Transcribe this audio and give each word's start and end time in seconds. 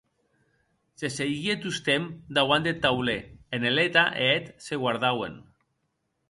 Se 1.01 1.11
seiguie 1.15 1.55
tostemp 1.65 2.07
dauant 2.37 2.65
deth 2.69 2.79
taulèr, 2.87 3.21
e 3.53 3.61
Neleta 3.65 4.03
e 4.23 4.31
eth 4.39 4.49
se 4.69 4.81
guardauen. 4.87 5.35